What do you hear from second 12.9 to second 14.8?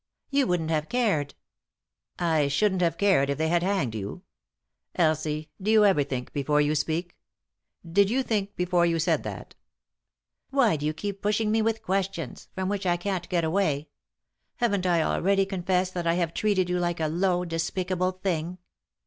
can't get away 1